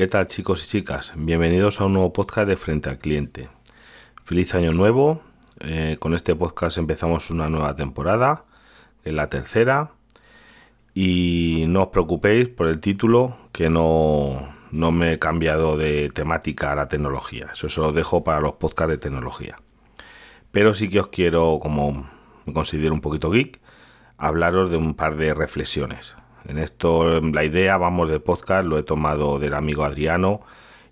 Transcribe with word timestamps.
¿Qué 0.00 0.06
tal 0.06 0.28
chicos 0.28 0.64
y 0.64 0.66
chicas? 0.66 1.12
Bienvenidos 1.14 1.78
a 1.78 1.84
un 1.84 1.92
nuevo 1.92 2.10
podcast 2.14 2.48
de 2.48 2.56
Frente 2.56 2.88
al 2.88 2.96
Cliente. 2.96 3.50
Feliz 4.24 4.54
año 4.54 4.72
nuevo. 4.72 5.20
Eh, 5.58 5.98
con 6.00 6.14
este 6.14 6.34
podcast 6.34 6.78
empezamos 6.78 7.28
una 7.28 7.50
nueva 7.50 7.76
temporada, 7.76 8.46
que 9.02 9.10
es 9.10 9.14
la 9.14 9.28
tercera. 9.28 9.90
Y 10.94 11.66
no 11.68 11.82
os 11.82 11.88
preocupéis 11.88 12.48
por 12.48 12.68
el 12.68 12.80
título, 12.80 13.36
que 13.52 13.68
no, 13.68 14.54
no 14.70 14.90
me 14.90 15.12
he 15.12 15.18
cambiado 15.18 15.76
de 15.76 16.08
temática 16.08 16.72
a 16.72 16.76
la 16.76 16.88
tecnología. 16.88 17.50
Eso 17.52 17.68
se 17.68 17.82
lo 17.82 17.92
dejo 17.92 18.24
para 18.24 18.40
los 18.40 18.54
podcasts 18.54 18.92
de 18.92 18.96
tecnología. 18.96 19.58
Pero 20.50 20.72
sí 20.72 20.88
que 20.88 21.00
os 21.00 21.08
quiero, 21.08 21.58
como 21.60 22.08
me 22.46 22.54
considero 22.54 22.94
un 22.94 23.02
poquito 23.02 23.30
geek, 23.30 23.60
hablaros 24.16 24.70
de 24.70 24.78
un 24.78 24.94
par 24.94 25.16
de 25.16 25.34
reflexiones. 25.34 26.16
En 26.46 26.58
esto, 26.58 27.20
la 27.20 27.44
idea, 27.44 27.76
vamos, 27.76 28.10
del 28.10 28.22
podcast 28.22 28.66
lo 28.66 28.78
he 28.78 28.82
tomado 28.82 29.38
del 29.38 29.54
amigo 29.54 29.84
Adriano 29.84 30.40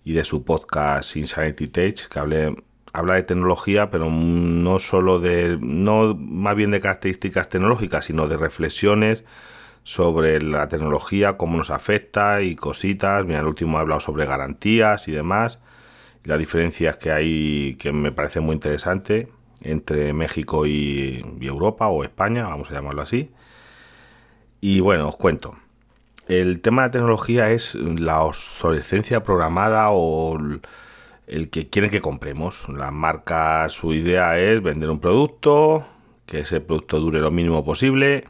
y 0.04 0.12
de 0.12 0.24
su 0.24 0.44
podcast 0.44 1.16
Insanity 1.16 1.68
Tech, 1.68 2.08
que 2.08 2.54
habla 2.92 3.14
de 3.14 3.22
tecnología, 3.22 3.90
pero 3.90 4.10
no 4.10 4.78
solo 4.78 5.20
de, 5.20 5.58
no 5.60 6.14
más 6.14 6.56
bien 6.56 6.70
de 6.70 6.80
características 6.80 7.48
tecnológicas, 7.48 8.06
sino 8.06 8.28
de 8.28 8.36
reflexiones 8.36 9.24
sobre 9.84 10.42
la 10.42 10.68
tecnología, 10.68 11.36
cómo 11.36 11.56
nos 11.56 11.70
afecta 11.70 12.42
y 12.42 12.56
cositas. 12.56 13.24
Mira, 13.24 13.40
el 13.40 13.46
último 13.46 13.78
ha 13.78 13.80
hablado 13.80 14.00
sobre 14.00 14.26
garantías 14.26 15.08
y 15.08 15.12
demás, 15.12 15.60
las 16.24 16.38
diferencias 16.38 16.96
que 16.98 17.10
hay 17.10 17.76
que 17.76 17.92
me 17.92 18.12
parece 18.12 18.40
muy 18.40 18.54
interesante 18.54 19.28
entre 19.62 20.12
México 20.12 20.66
y, 20.66 21.22
Europa 21.40 21.88
o 21.88 22.04
España, 22.04 22.46
vamos 22.46 22.70
a 22.70 22.74
llamarlo 22.74 23.02
así. 23.02 23.30
Y 24.60 24.80
bueno, 24.80 25.08
os 25.08 25.16
cuento. 25.16 25.56
El 26.26 26.60
tema 26.60 26.82
de 26.82 26.88
la 26.88 26.92
tecnología 26.92 27.50
es 27.50 27.74
la 27.74 28.22
obsolescencia 28.22 29.22
programada 29.22 29.90
o 29.90 30.38
el 31.26 31.50
que 31.50 31.68
quieren 31.68 31.90
que 31.90 32.00
compremos. 32.00 32.68
La 32.68 32.90
marca, 32.90 33.68
su 33.68 33.94
idea 33.94 34.38
es 34.38 34.62
vender 34.62 34.90
un 34.90 35.00
producto, 35.00 35.86
que 36.26 36.40
ese 36.40 36.60
producto 36.60 37.00
dure 37.00 37.20
lo 37.20 37.30
mínimo 37.30 37.64
posible, 37.64 38.24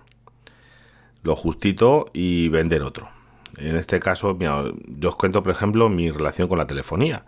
lo 1.23 1.35
justito 1.35 2.11
y 2.13 2.49
vender 2.49 2.83
otro. 2.83 3.09
En 3.57 3.77
este 3.77 3.99
caso, 3.99 4.39
yo 4.39 5.09
os 5.09 5.17
cuento, 5.17 5.43
por 5.43 5.53
ejemplo, 5.53 5.89
mi 5.89 6.11
relación 6.11 6.47
con 6.47 6.59
la 6.59 6.67
telefonía. 6.67 7.25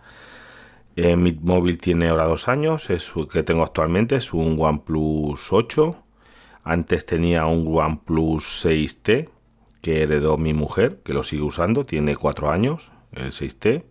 Eh, 0.95 1.15
mi 1.15 1.33
móvil 1.33 1.77
tiene 1.77 2.09
ahora 2.09 2.25
dos 2.25 2.47
años, 2.47 2.89
es 2.89 3.11
que 3.31 3.43
tengo 3.43 3.63
actualmente, 3.63 4.15
es 4.15 4.33
un 4.33 4.57
OnePlus 4.59 5.51
8. 5.51 6.00
Antes 6.63 7.05
tenía 7.05 7.45
un 7.45 7.65
OnePlus 7.67 8.65
6T 8.65 9.29
que 9.81 10.03
heredó 10.03 10.37
mi 10.37 10.53
mujer, 10.53 10.99
que 11.03 11.13
lo 11.13 11.23
sigue 11.23 11.41
usando, 11.41 11.85
tiene 11.85 12.15
cuatro 12.15 12.51
años, 12.51 12.91
el 13.13 13.31
6T, 13.31 13.83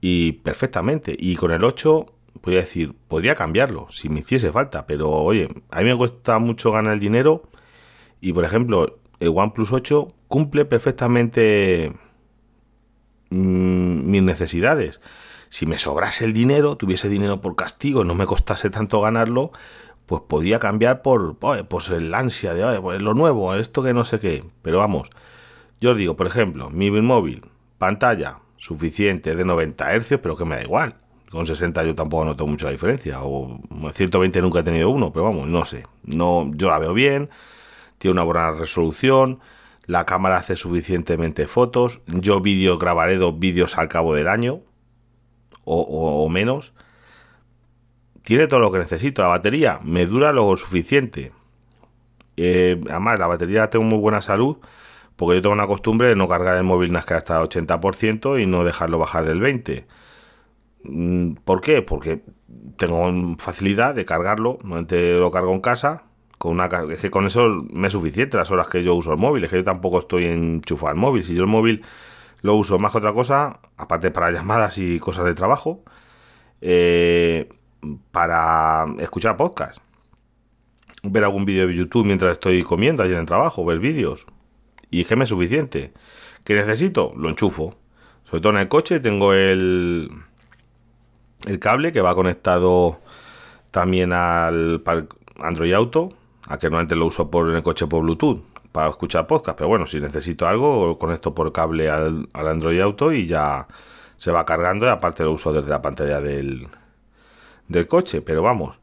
y 0.00 0.32
perfectamente. 0.32 1.16
Y 1.18 1.36
con 1.36 1.50
el 1.50 1.64
8, 1.64 2.06
voy 2.42 2.56
a 2.56 2.60
decir, 2.60 2.94
podría 3.08 3.34
cambiarlo 3.34 3.88
si 3.90 4.08
me 4.08 4.20
hiciese 4.20 4.52
falta, 4.52 4.86
pero 4.86 5.10
oye, 5.10 5.48
a 5.70 5.80
mí 5.80 5.90
me 5.90 5.96
cuesta 5.96 6.38
mucho 6.38 6.70
ganar 6.70 6.94
el 6.94 7.00
dinero 7.00 7.42
y 8.20 8.32
por 8.32 8.44
ejemplo, 8.44 8.98
el 9.18 9.32
OnePlus 9.34 9.72
8 9.72 10.08
cumple 10.28 10.64
perfectamente 10.64 11.92
mm, 13.30 14.10
mis 14.10 14.22
necesidades 14.22 15.00
si 15.50 15.66
me 15.66 15.78
sobrase 15.78 16.24
el 16.24 16.32
dinero, 16.32 16.76
tuviese 16.76 17.08
dinero 17.08 17.40
por 17.40 17.56
castigo, 17.56 18.04
no 18.04 18.14
me 18.14 18.24
costase 18.24 18.70
tanto 18.70 19.00
ganarlo, 19.00 19.50
pues 20.10 20.22
podía 20.26 20.58
cambiar 20.58 21.02
por 21.02 21.36
pues 21.36 21.88
el 21.90 22.12
ansia 22.14 22.52
de 22.52 22.80
pues 22.80 23.00
lo 23.00 23.14
nuevo, 23.14 23.54
esto 23.54 23.80
que 23.80 23.94
no 23.94 24.04
sé 24.04 24.18
qué. 24.18 24.44
Pero 24.60 24.78
vamos, 24.78 25.08
yo 25.80 25.92
os 25.92 25.96
digo, 25.96 26.16
por 26.16 26.26
ejemplo, 26.26 26.68
mi 26.68 26.90
móvil, 26.90 27.46
pantalla 27.78 28.38
suficiente 28.56 29.36
de 29.36 29.44
90 29.44 30.00
Hz, 30.00 30.18
pero 30.20 30.36
que 30.36 30.44
me 30.44 30.56
da 30.56 30.64
igual. 30.64 30.96
Con 31.30 31.46
60 31.46 31.84
yo 31.84 31.94
tampoco 31.94 32.24
noto 32.24 32.44
mucha 32.44 32.68
diferencia. 32.70 33.22
O 33.22 33.60
120 33.92 34.42
nunca 34.42 34.58
he 34.58 34.62
tenido 34.64 34.90
uno, 34.90 35.12
pero 35.12 35.26
vamos, 35.26 35.46
no 35.46 35.64
sé. 35.64 35.84
No, 36.02 36.50
yo 36.56 36.70
la 36.70 36.80
veo 36.80 36.92
bien, 36.92 37.30
tiene 37.98 38.14
una 38.14 38.24
buena 38.24 38.50
resolución, 38.50 39.38
la 39.86 40.06
cámara 40.06 40.38
hace 40.38 40.56
suficientemente 40.56 41.46
fotos. 41.46 42.00
Yo 42.08 42.40
vídeo 42.40 42.78
grabaré 42.78 43.16
dos 43.16 43.38
vídeos 43.38 43.78
al 43.78 43.86
cabo 43.86 44.12
del 44.16 44.26
año, 44.26 44.62
o, 45.64 46.28
menos, 46.28 46.72
tiene 48.22 48.46
todo 48.46 48.60
lo 48.60 48.72
que 48.72 48.78
necesito. 48.78 49.22
La 49.22 49.28
batería 49.28 49.78
me 49.82 50.06
dura 50.06 50.32
lo 50.32 50.56
suficiente. 50.56 51.32
Eh, 52.36 52.80
además, 52.88 53.18
la 53.18 53.26
batería 53.26 53.70
tengo 53.70 53.84
muy 53.84 53.98
buena 53.98 54.22
salud 54.22 54.58
porque 55.16 55.36
yo 55.36 55.42
tengo 55.42 55.54
una 55.54 55.66
costumbre 55.66 56.08
de 56.08 56.16
no 56.16 56.28
cargar 56.28 56.56
el 56.56 56.64
móvil 56.64 56.96
que 57.06 57.14
hasta 57.14 57.42
80% 57.42 58.42
y 58.42 58.46
no 58.46 58.64
dejarlo 58.64 58.98
bajar 58.98 59.26
del 59.26 59.40
20%. 59.40 59.84
Mm, 60.82 61.34
¿Por 61.44 61.60
qué? 61.60 61.82
Porque 61.82 62.22
tengo 62.78 63.36
facilidad 63.38 63.94
de 63.94 64.06
cargarlo. 64.06 64.58
Normalmente 64.62 65.12
lo 65.14 65.30
cargo 65.30 65.52
en 65.52 65.60
casa. 65.60 66.04
Con 66.38 66.52
una, 66.52 66.70
es 66.90 67.00
que 67.00 67.10
con 67.10 67.26
eso 67.26 67.66
me 67.70 67.88
es 67.88 67.92
suficiente 67.92 68.38
las 68.38 68.50
horas 68.50 68.68
que 68.68 68.82
yo 68.82 68.94
uso 68.94 69.12
el 69.12 69.18
móvil. 69.18 69.44
Es 69.44 69.50
que 69.50 69.56
yo 69.56 69.64
tampoco 69.64 69.98
estoy 69.98 70.24
enchufado 70.24 70.92
al 70.92 70.96
móvil. 70.96 71.22
Si 71.22 71.34
yo 71.34 71.42
el 71.42 71.48
móvil 71.48 71.82
lo 72.42 72.54
uso 72.54 72.78
más 72.78 72.92
que 72.92 72.98
otra 72.98 73.12
cosa, 73.12 73.60
aparte 73.76 74.10
para 74.10 74.30
llamadas 74.32 74.78
y 74.78 74.98
cosas 74.98 75.26
de 75.26 75.34
trabajo, 75.34 75.82
eh, 76.62 77.48
para 78.10 78.86
escuchar 78.98 79.36
podcast. 79.36 79.78
Ver 81.02 81.24
algún 81.24 81.44
vídeo 81.44 81.66
de 81.66 81.74
YouTube 81.74 82.04
mientras 82.04 82.32
estoy 82.32 82.62
comiendo 82.62 83.02
allí 83.02 83.12
en 83.12 83.20
el 83.20 83.26
trabajo, 83.26 83.64
ver 83.64 83.78
vídeos. 83.78 84.26
Y 84.90 85.04
que 85.04 85.16
me 85.16 85.26
suficiente. 85.26 85.92
¿Qué 86.44 86.54
necesito? 86.54 87.12
Lo 87.16 87.28
enchufo. 87.28 87.76
Sobre 88.24 88.40
todo 88.42 88.52
en 88.52 88.58
el 88.58 88.68
coche 88.68 89.00
tengo 89.00 89.32
el, 89.32 90.10
el 91.46 91.58
cable 91.58 91.92
que 91.92 92.00
va 92.00 92.14
conectado 92.14 93.00
también 93.70 94.12
al 94.12 94.82
Android 95.38 95.72
Auto, 95.72 96.10
a 96.46 96.58
que 96.58 96.66
normalmente 96.66 96.96
lo 96.96 97.06
uso 97.06 97.30
por 97.30 97.48
en 97.48 97.56
el 97.56 97.62
coche 97.62 97.86
por 97.86 98.02
Bluetooth 98.02 98.42
para 98.72 98.90
escuchar 98.90 99.26
podcast, 99.26 99.58
pero 99.58 99.68
bueno, 99.68 99.86
si 99.86 100.00
necesito 100.00 100.46
algo, 100.46 100.98
conecto 100.98 101.34
por 101.34 101.52
cable 101.52 101.90
al, 101.90 102.28
Android 102.32 102.80
Auto 102.80 103.12
y 103.12 103.26
ya 103.26 103.66
se 104.16 104.30
va 104.30 104.44
cargando 104.44 104.86
y 104.86 104.88
aparte 104.88 105.24
lo 105.24 105.32
uso 105.32 105.52
desde 105.52 105.70
la 105.70 105.82
pantalla 105.82 106.20
del, 106.20 106.68
del 107.70 107.86
coche, 107.86 108.20
pero 108.20 108.42
vamos, 108.42 108.78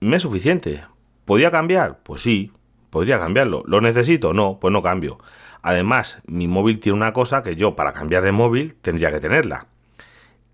me 0.00 0.16
es 0.16 0.22
suficiente. 0.22 0.84
¿Podría 1.24 1.50
cambiar? 1.50 2.00
Pues 2.02 2.22
sí, 2.22 2.52
podría 2.90 3.18
cambiarlo. 3.18 3.62
¿Lo 3.66 3.80
necesito? 3.80 4.34
No, 4.34 4.58
pues 4.60 4.72
no 4.72 4.82
cambio. 4.82 5.18
Además, 5.62 6.18
mi 6.26 6.48
móvil 6.48 6.80
tiene 6.80 6.96
una 6.96 7.12
cosa 7.12 7.42
que 7.42 7.56
yo 7.56 7.76
para 7.76 7.92
cambiar 7.92 8.24
de 8.24 8.32
móvil 8.32 8.74
tendría 8.74 9.12
que 9.12 9.20
tenerla. 9.20 9.66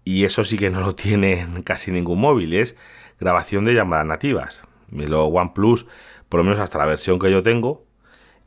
Y 0.05 0.25
eso 0.25 0.45
sí 0.45 0.59
que 0.59 0.71
no 0.71 0.81
lo 0.81 0.95
tiene 0.97 1.47
casi 1.65 1.91
ningún 1.91 2.21
móvil, 2.21 2.55
es 2.55 2.77
grabación 3.19 3.65
de 3.65 3.75
llamadas 3.75 4.06
nativas. 4.06 4.62
Lo 4.91 5.25
OnePlus, 5.25 5.87
por 6.29 6.39
lo 6.39 6.45
menos 6.45 6.59
hasta 6.59 6.79
la 6.79 6.87
versión 6.87 7.19
que 7.19 7.31
yo 7.31 7.43
tengo, 7.43 7.87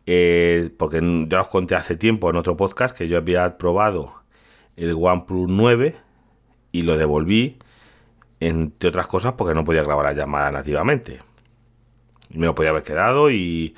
eh, 0.06 0.70
porque 0.78 1.02
ya 1.28 1.42
os 1.42 1.48
conté 1.48 1.74
hace 1.76 1.96
tiempo 1.96 2.30
en 2.30 2.36
otro 2.36 2.56
podcast 2.56 2.96
que 2.96 3.08
yo 3.08 3.18
había 3.18 3.58
probado 3.58 4.14
el 4.76 4.94
OnePlus 4.96 5.50
9 5.50 5.96
y 6.72 6.84
lo 6.84 6.96
devolví, 6.96 7.58
entre 8.40 8.90
otras 8.90 9.08
cosas, 9.08 9.34
porque 9.34 9.53
no 9.53 9.64
podía 9.64 9.84
grabar 9.84 10.06
la 10.06 10.14
llamada 10.14 10.52
nativamente. 10.52 11.22
Me 12.31 12.46
lo 12.46 12.56
podía 12.56 12.72
haber 12.72 12.84
quedado 12.84 13.31
y, 13.31 13.75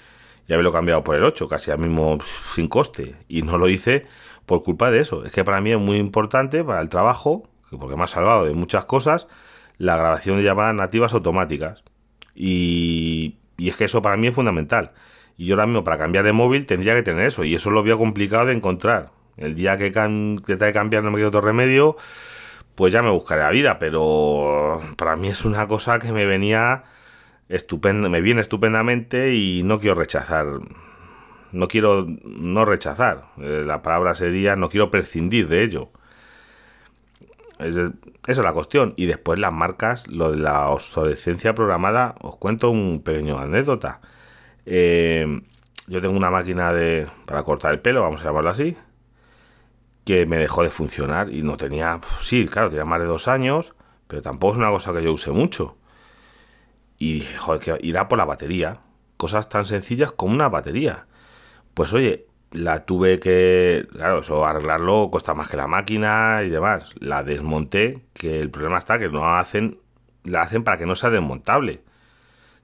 ya 0.48 0.56
haberlo 0.56 0.74
cambiado 0.74 1.04
por 1.04 1.16
el 1.16 1.24
8, 1.24 1.48
casi 1.48 1.72
al 1.72 1.80
mismo 1.80 2.18
sin 2.56 2.68
coste. 2.68 3.16
Y 3.28 3.44
no 3.44 3.58
lo 3.58 3.70
hice 3.70 4.08
por 4.46 4.64
culpa 4.64 4.90
de 4.90 5.00
eso. 5.00 5.24
Es 5.24 5.32
que 5.32 5.44
para 5.44 5.62
mí 5.62 5.72
es 5.72 5.80
muy 5.80 5.98
importante 5.98 6.64
para 6.64 6.82
el 6.82 6.90
trabajo, 6.90 7.48
porque 7.70 7.96
me 7.96 8.04
ha 8.04 8.08
salvado 8.08 8.46
de 8.46 8.54
muchas 8.54 8.86
cosas, 8.86 9.28
la 9.78 9.96
grabación 9.96 10.38
de 10.38 10.44
llamadas 10.44 10.74
nativas 10.74 11.14
automáticas. 11.14 11.84
Y, 12.34 13.38
y 13.58 13.70
es 13.70 13.78
que 13.78 13.86
eso 13.86 14.02
para 14.02 14.18
mí 14.18 14.28
es 14.28 14.34
fundamental. 14.34 14.92
Y 15.38 15.46
yo 15.46 15.54
ahora 15.54 15.68
mismo 15.68 15.84
para 15.84 15.98
cambiar 15.98 16.26
de 16.26 16.34
móvil 16.34 16.66
tendría 16.66 16.96
que 16.96 17.04
tener 17.04 17.28
eso. 17.28 17.44
Y 17.44 17.54
eso 17.54 17.70
lo 17.70 17.84
veo 17.84 18.00
complicado 18.00 18.48
de 18.48 18.54
encontrar. 18.54 19.12
El 19.38 19.56
día 19.56 19.78
que, 19.78 19.92
que 19.92 20.74
cambiar 20.74 21.04
no 21.04 21.12
me 21.12 21.18
queda 21.18 21.30
otro 21.30 21.42
remedio, 21.42 21.96
pues 22.80 22.94
ya 22.94 23.04
me 23.04 23.12
buscaré 23.12 23.42
la 23.42 23.50
vida. 23.52 23.78
Pero 23.78 24.82
para 24.96 25.18
mí 25.18 25.28
es 25.28 25.44
una 25.44 25.68
cosa 25.68 26.00
que 26.00 26.14
me 26.14 26.26
venía 26.26 26.86
estupenda, 27.50 28.08
me 28.08 28.22
viene 28.22 28.40
estupendamente 28.40 29.36
y 29.36 29.64
no 29.64 29.82
quiero 29.82 29.96
rechazar. 29.96 30.48
No 31.52 31.68
quiero 31.68 32.08
no 32.24 32.64
rechazar. 32.64 33.26
Eh, 33.38 33.64
la 33.66 33.82
palabra 33.82 34.16
sería 34.16 34.56
no 34.56 34.70
quiero 34.70 34.90
prescindir 34.92 35.50
de 35.50 35.64
ello. 35.64 35.90
esa 37.60 37.92
es 38.26 38.38
la 38.38 38.54
cuestión. 38.54 38.94
Y 38.96 39.08
después 39.08 39.40
las 39.40 39.52
marcas, 39.52 40.08
lo 40.08 40.32
de 40.32 40.38
la 40.38 40.70
obsolescencia 40.70 41.54
programada, 41.54 42.16
os 42.22 42.38
cuento 42.38 42.70
un 42.70 43.02
pequeño 43.04 43.40
anécdota. 43.40 44.00
Eh, 44.66 45.42
yo 45.88 46.00
tengo 46.00 46.16
una 46.16 46.32
máquina 46.32 46.72
de, 46.72 47.08
para 47.26 47.44
cortar 47.44 47.74
el 47.74 47.82
pelo, 47.82 48.04
vamos 48.04 48.22
a 48.22 48.26
llamarlo 48.26 48.52
así, 48.52 48.78
que 50.10 50.26
me 50.26 50.38
dejó 50.38 50.64
de 50.64 50.72
funcionar 50.72 51.32
y 51.32 51.44
no 51.44 51.56
tenía, 51.56 52.02
sí, 52.20 52.48
claro, 52.48 52.70
tenía 52.70 52.84
más 52.84 53.00
de 53.00 53.06
dos 53.06 53.28
años, 53.28 53.76
pero 54.08 54.24
tampoco 54.24 54.54
es 54.54 54.58
una 54.58 54.72
cosa 54.72 54.92
que 54.92 55.04
yo 55.04 55.14
use 55.14 55.30
mucho. 55.30 55.78
Y 56.98 57.14
dije, 57.14 57.38
joder, 57.38 57.62
que 57.62 57.88
irá 57.88 58.08
por 58.08 58.18
la 58.18 58.26
batería. 58.26 58.80
Cosas 59.18 59.50
tan 59.50 59.68
sencillas 59.68 60.12
como 60.12 60.34
una 60.34 60.50
batería. 60.50 61.06
Pues 61.76 61.94
oye, 61.94 62.26
la 62.50 62.86
tuve 62.86 63.20
que, 63.20 63.88
claro, 63.92 64.22
eso 64.22 64.48
arreglarlo 64.48 65.10
cuesta 65.12 65.36
más 65.36 65.48
que 65.48 65.58
la 65.58 65.68
máquina 65.68 66.42
y 66.44 66.50
demás. 66.50 66.92
La 66.98 67.22
desmonté, 67.22 68.08
que 68.16 68.40
el 68.40 68.50
problema 68.50 68.80
está 68.80 68.98
que 68.98 69.10
no 69.10 69.38
hacen, 69.38 69.78
la 70.24 70.42
hacen 70.42 70.64
para 70.64 70.80
que 70.80 70.88
no 70.88 70.96
sea 70.96 71.12
desmontable. 71.12 71.84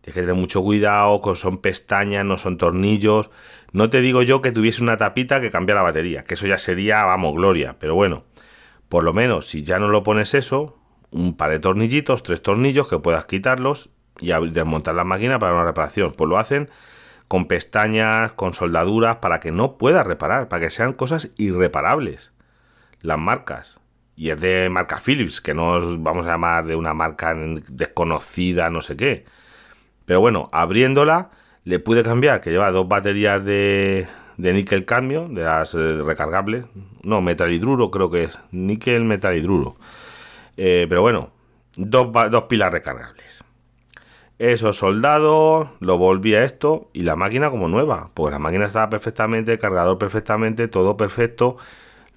Tienes 0.06 0.14
que 0.14 0.22
tener 0.22 0.36
mucho 0.36 0.62
cuidado, 0.62 1.20
son 1.34 1.58
pestañas, 1.58 2.24
no 2.24 2.38
son 2.38 2.60
tornillos. 2.60 3.32
No 3.72 3.90
te 3.90 4.02
digo 4.02 4.22
yo 4.22 4.40
que 4.40 4.52
tuviese 4.52 4.84
una 4.84 4.98
tapita 4.98 5.42
que 5.42 5.50
cambia 5.50 5.74
la 5.74 5.82
batería, 5.82 6.26
que 6.26 6.36
eso 6.36 6.46
ya 6.46 6.60
sería, 6.60 7.04
vamos, 7.06 7.34
gloria. 7.34 7.78
Pero 7.80 7.96
bueno, 7.96 8.24
por 8.88 9.04
lo 9.04 9.14
menos 9.14 9.48
si 9.48 9.64
ya 9.64 9.80
no 9.80 9.88
lo 9.88 10.04
pones 10.04 10.36
eso, 10.36 10.78
un 11.10 11.36
par 11.36 11.50
de 11.50 11.58
tornillitos, 11.58 12.22
tres 12.22 12.44
tornillos 12.44 12.88
que 12.88 13.00
puedas 13.00 13.26
quitarlos 13.26 13.90
y 14.20 14.28
desmontar 14.52 14.94
la 14.94 15.06
máquina 15.06 15.40
para 15.40 15.56
una 15.56 15.64
reparación. 15.64 16.12
Pues 16.12 16.30
lo 16.30 16.38
hacen 16.38 16.70
con 17.28 17.48
pestañas, 17.48 18.34
con 18.34 18.54
soldaduras, 18.54 19.16
para 19.16 19.40
que 19.40 19.52
no 19.52 19.80
pueda 19.80 20.04
reparar, 20.04 20.50
para 20.50 20.66
que 20.66 20.70
sean 20.70 20.94
cosas 20.94 21.32
irreparables. 21.36 22.32
Las 23.02 23.18
marcas. 23.18 23.80
Y 24.16 24.30
es 24.30 24.40
de 24.40 24.70
marca 24.70 25.02
Philips, 25.04 25.42
que 25.42 25.56
no 25.56 25.98
vamos 25.98 26.28
a 26.28 26.34
llamar 26.34 26.68
de 26.68 26.76
una 26.76 26.94
marca 26.94 27.36
desconocida, 27.36 28.70
no 28.70 28.84
sé 28.84 28.96
qué. 28.96 29.26
Pero 30.06 30.22
bueno, 30.22 30.50
abriéndola, 30.52 31.32
le 31.64 31.80
pude 31.80 32.04
cambiar, 32.04 32.42
que 32.42 32.52
lleva 32.52 32.72
dos 32.72 32.88
baterías 32.88 33.44
de, 33.44 34.08
de 34.38 34.54
níquel 34.54 34.86
cambio, 34.86 35.28
de 35.28 35.44
las 35.44 35.74
eh, 35.74 36.02
recargables. 36.04 36.66
No, 37.04 37.22
metal 37.22 37.52
hidruro 37.52 37.92
creo 37.92 38.10
que 38.10 38.26
es. 38.26 38.40
Níquel 38.52 39.04
metal 39.04 39.36
hidruro. 39.36 39.76
Eh, 40.58 40.86
pero 40.88 41.02
bueno, 41.02 41.32
dos, 41.76 42.08
dos 42.32 42.44
pilas 42.44 42.72
recargables. 42.72 43.44
Eso 44.38 44.74
soldado, 44.74 45.72
lo 45.80 45.98
volví 45.98 46.36
a 46.36 46.44
esto 46.44 46.90
y 46.92 47.02
la 47.04 47.16
máquina 47.16 47.50
como 47.50 47.70
nueva, 47.70 48.10
porque 48.14 48.32
la 48.32 48.40
máquina 48.40 48.66
estaba 48.66 48.90
perfectamente, 48.90 49.58
cargador 49.58 49.98
perfectamente, 49.98 50.68
todo 50.68 50.98
perfecto. 50.98 51.56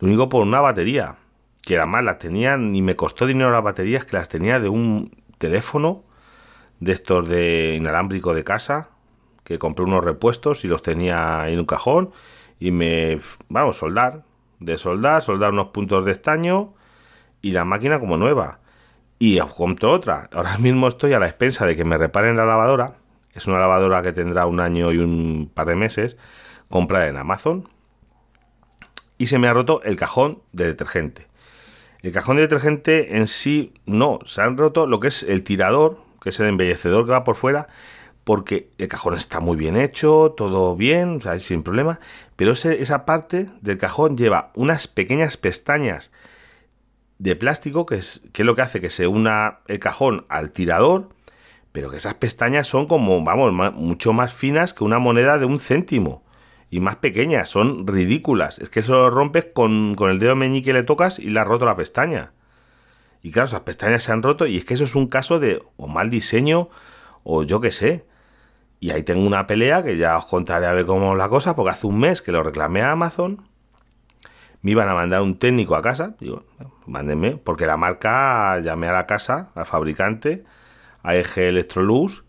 Lo 0.01 0.09
único 0.09 0.29
por 0.29 0.43
una 0.43 0.61
batería, 0.61 1.15
que 1.63 1.79
además 1.79 2.03
las 2.05 2.19
tenía, 2.19 2.57
ni 2.57 2.83
me 2.83 2.97
costó 2.97 3.25
dinero 3.25 3.53
las 3.53 3.63
baterías, 3.63 4.05
que 4.05 4.17
las 4.17 4.29
tenía 4.29 4.59
de 4.59 4.69
un 4.69 5.17
teléfono 5.39 6.03
de 6.81 6.93
estos 6.93 7.29
de 7.29 7.75
inalámbrico 7.77 8.35
de 8.35 8.45
casa, 8.45 8.91
que 9.45 9.59
compré 9.59 9.85
unos 9.85 10.05
repuestos 10.05 10.65
y 10.65 10.69
los 10.69 10.83
tenía 10.83 11.49
en 11.49 11.59
un 11.59 11.65
cajón 11.65 12.11
y 12.61 12.71
me, 12.71 13.21
vamos, 13.49 13.79
soldar, 13.79 14.25
de 14.61 14.79
soldar, 14.79 15.23
soldar 15.23 15.53
unos 15.53 15.69
puntos 15.69 16.05
de 16.05 16.13
estaño 16.13 16.75
y 17.41 17.53
la 17.53 17.65
máquina 17.65 18.01
como 18.01 18.17
nueva. 18.17 18.61
Y 19.19 19.39
compro 19.39 19.93
otra. 19.93 20.29
Ahora 20.33 20.59
mismo 20.59 20.89
estoy 20.89 21.13
a 21.13 21.19
la 21.19 21.27
expensa 21.27 21.67
de 21.67 21.77
que 21.77 21.85
me 21.85 21.99
reparen 21.99 22.37
la 22.37 22.45
lavadora. 22.45 22.95
Es 23.35 23.47
una 23.47 23.59
lavadora 23.59 24.03
que 24.03 24.13
tendrá 24.13 24.47
un 24.47 24.61
año 24.61 24.93
y 24.93 24.99
un 24.99 25.51
par 25.53 25.67
de 25.67 25.77
meses. 25.77 26.17
Comprada 26.69 27.09
en 27.09 27.17
Amazon. 27.17 27.69
Y 29.17 29.27
se 29.27 29.39
me 29.39 29.49
ha 29.49 29.53
roto 29.53 29.83
el 29.83 29.97
cajón 29.97 30.43
de 30.53 30.67
detergente. 30.67 31.27
El 32.03 32.13
cajón 32.13 32.37
de 32.37 32.43
detergente 32.43 33.17
en 33.17 33.27
sí 33.27 33.75
no. 33.87 34.21
Se 34.25 34.43
han 34.43 34.57
roto 34.57 34.87
lo 34.87 35.01
que 35.01 35.09
es 35.09 35.25
el 35.25 35.43
tirador, 35.43 35.99
que 36.21 36.31
es 36.31 36.41
el 36.41 36.47
embellecedor 36.47 37.05
que 37.05 37.13
va 37.13 37.25
por 37.25 37.37
fuera. 37.37 37.69
Porque 38.25 38.71
el 38.77 38.89
cajón 38.89 39.15
está 39.15 39.41
muy 39.41 39.57
bien 39.57 39.77
hecho, 39.77 40.35
todo 40.37 40.77
bien, 40.77 41.21
sin 41.41 41.63
problema. 41.63 41.99
Pero 42.37 42.53
esa 42.53 43.07
parte 43.07 43.49
del 43.63 43.79
cajón 43.79 44.17
lleva 44.17 44.53
unas 44.55 44.87
pequeñas 44.87 45.37
pestañas 45.37 46.13
de 47.19 47.37
plástico, 47.37 47.87
que 47.87 47.97
es, 47.97 48.23
que 48.33 48.43
es 48.43 48.47
lo 48.47 48.55
que 48.55 48.63
hace 48.63 48.81
que 48.81 48.91
se 48.91 49.07
una 49.07 49.61
el 49.67 49.79
cajón 49.79 50.27
al 50.29 50.53
tirador, 50.53 51.09
pero 51.73 51.91
que 51.91 51.97
esas 51.97 52.15
pestañas 52.15 52.67
son 52.67 52.87
como, 52.87 53.23
vamos, 53.23 53.53
mucho 53.75 54.13
más 54.13 54.33
finas 54.33 54.75
que 54.75 54.85
una 54.85 54.99
moneda 54.99 55.39
de 55.39 55.47
un 55.47 55.59
céntimo. 55.59 56.23
Y 56.71 56.81
más 56.81 56.97
pequeñas, 56.97 57.49
son 57.49 57.87
ridículas. 57.87 58.59
Es 58.59 58.69
que 58.69 58.81
eso 58.81 58.93
lo 58.93 59.11
rompes 59.11 59.47
con, 59.55 59.95
con 59.95 60.11
el 60.11 60.19
dedo 60.19 60.37
meñique 60.37 60.73
le 60.73 60.83
tocas 60.83 61.19
y 61.19 61.29
le 61.29 61.41
has 61.41 61.47
roto 61.47 61.65
la 61.65 61.77
pestaña. 61.77 62.33
Y 63.23 63.33
claro, 63.33 63.47
esas 63.47 63.61
pestañas 63.61 64.03
se 64.03 64.13
han 64.13 64.23
roto 64.23 64.47
y 64.47 64.57
es 64.57 64.65
que 64.65 64.75
eso 64.75 64.85
es 64.85 64.95
un 64.95 65.09
caso 65.09 65.39
de 65.39 65.63
o 65.77 65.89
mal 65.89 66.11
diseño 66.11 66.69
o 67.25 67.43
yo 67.43 67.61
qué 67.61 67.73
sé. 67.73 68.07
Y 68.81 68.91
ahí 68.91 69.03
tengo 69.03 69.27
una 69.27 69.47
pelea 69.47 69.83
que 69.83 69.97
ya 69.97 70.17
os 70.17 70.27
contaré 70.27 70.67
a 70.67 70.73
ver 70.73 70.87
cómo 70.87 71.17
la 71.17 71.29
cosa, 71.29 71.57
porque 71.57 71.71
hace 71.71 71.87
un 71.87 71.99
mes 71.99 72.23
que 72.23 72.31
lo 72.31 72.43
reclamé 72.43 72.83
a 72.83 72.93
Amazon 72.93 73.43
me 74.63 74.73
iban 74.73 74.89
a 74.89 74.95
mandar 74.95 75.23
un 75.23 75.39
técnico 75.39 75.77
a 75.77 75.83
casa, 75.83 76.15
digo, 76.19 76.45
mándenme, 76.87 77.37
porque 77.37 77.67
la 77.67 77.77
marca, 77.77 78.59
llamé 78.61 78.89
a 78.89 78.93
la 78.93 79.07
casa, 79.07 79.51
al 79.55 79.67
fabricante, 79.67 80.45
a 81.03 81.15
Eje 81.15 81.49
Electrolux, 81.49 82.25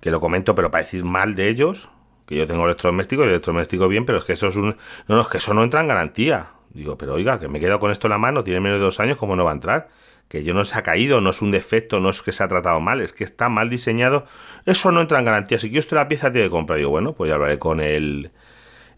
que 0.00 0.10
lo 0.10 0.20
comento, 0.20 0.54
pero 0.54 0.70
para 0.70 0.84
decir 0.84 1.04
mal 1.04 1.34
de 1.34 1.48
ellos, 1.48 1.90
que 2.26 2.36
yo 2.36 2.46
tengo 2.46 2.64
electrodoméstico 2.64 3.24
y 3.24 3.28
electrodoméstico 3.28 3.88
bien, 3.88 4.06
pero 4.06 4.18
es 4.18 4.24
que 4.24 4.34
eso 4.34 4.48
es 4.48 4.56
un... 4.56 4.76
No, 5.08 5.16
no, 5.16 5.20
es 5.20 5.28
que 5.28 5.38
eso 5.38 5.52
no 5.52 5.62
entra 5.62 5.80
en 5.80 5.88
garantía. 5.88 6.50
Digo, 6.70 6.96
pero 6.96 7.14
oiga, 7.14 7.38
que 7.38 7.48
me 7.48 7.60
quedo 7.60 7.78
con 7.78 7.90
esto 7.90 8.06
en 8.06 8.12
la 8.12 8.18
mano, 8.18 8.44
tiene 8.44 8.60
menos 8.60 8.78
de 8.78 8.84
dos 8.84 9.00
años, 9.00 9.18
¿cómo 9.18 9.36
no 9.36 9.44
va 9.44 9.50
a 9.50 9.54
entrar? 9.54 9.88
Que 10.28 10.42
yo 10.42 10.54
no 10.54 10.64
se 10.64 10.78
ha 10.78 10.82
caído, 10.82 11.20
no 11.20 11.30
es 11.30 11.42
un 11.42 11.50
defecto, 11.50 12.00
no 12.00 12.10
es 12.10 12.22
que 12.22 12.32
se 12.32 12.42
ha 12.42 12.48
tratado 12.48 12.80
mal, 12.80 13.00
es 13.00 13.12
que 13.12 13.24
está 13.24 13.48
mal 13.48 13.70
diseñado. 13.70 14.26
Eso 14.66 14.90
no 14.90 15.00
entra 15.00 15.18
en 15.18 15.24
garantía. 15.24 15.58
Si 15.58 15.70
yo 15.70 15.78
estoy 15.78 15.96
la 15.96 16.08
pieza, 16.08 16.32
tiene 16.32 16.46
que 16.46 16.50
comprar. 16.50 16.78
Digo, 16.78 16.90
bueno, 16.90 17.12
pues 17.12 17.28
ya 17.28 17.34
hablaré 17.34 17.58
con 17.58 17.80
el, 17.80 18.32